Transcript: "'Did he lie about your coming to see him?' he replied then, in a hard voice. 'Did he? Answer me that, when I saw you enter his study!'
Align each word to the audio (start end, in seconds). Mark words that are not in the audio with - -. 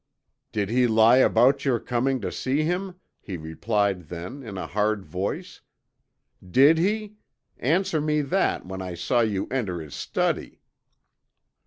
"'Did 0.51 0.67
he 0.71 0.87
lie 0.87 1.17
about 1.17 1.63
your 1.63 1.79
coming 1.79 2.19
to 2.19 2.31
see 2.31 2.63
him?' 2.63 2.99
he 3.19 3.37
replied 3.37 4.07
then, 4.09 4.41
in 4.41 4.57
a 4.57 4.65
hard 4.65 5.05
voice. 5.05 5.61
'Did 6.43 6.79
he? 6.79 7.17
Answer 7.59 8.01
me 8.01 8.21
that, 8.23 8.65
when 8.65 8.81
I 8.81 8.95
saw 8.95 9.19
you 9.19 9.47
enter 9.51 9.79
his 9.79 9.93
study!' 9.93 10.59